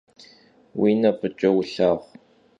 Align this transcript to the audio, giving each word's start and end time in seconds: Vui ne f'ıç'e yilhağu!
Vui 0.77 0.93
ne 1.01 1.11
f'ıç'e 1.19 1.49
yilhağu! 1.55 1.97